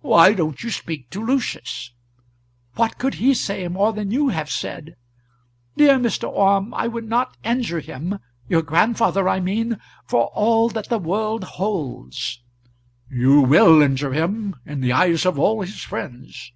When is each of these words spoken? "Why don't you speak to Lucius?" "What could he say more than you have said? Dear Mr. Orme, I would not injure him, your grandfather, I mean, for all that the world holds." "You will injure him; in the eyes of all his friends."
"Why 0.00 0.32
don't 0.32 0.62
you 0.64 0.70
speak 0.70 1.10
to 1.10 1.22
Lucius?" 1.22 1.92
"What 2.76 2.96
could 2.96 3.16
he 3.16 3.34
say 3.34 3.68
more 3.68 3.92
than 3.92 4.10
you 4.10 4.30
have 4.30 4.50
said? 4.50 4.96
Dear 5.76 5.98
Mr. 5.98 6.26
Orme, 6.26 6.72
I 6.72 6.88
would 6.88 7.04
not 7.06 7.36
injure 7.44 7.80
him, 7.80 8.18
your 8.48 8.62
grandfather, 8.62 9.28
I 9.28 9.40
mean, 9.40 9.78
for 10.06 10.28
all 10.28 10.70
that 10.70 10.88
the 10.88 10.98
world 10.98 11.44
holds." 11.60 12.40
"You 13.10 13.42
will 13.42 13.82
injure 13.82 14.14
him; 14.14 14.56
in 14.64 14.80
the 14.80 14.94
eyes 14.94 15.26
of 15.26 15.38
all 15.38 15.60
his 15.60 15.82
friends." 15.82 16.50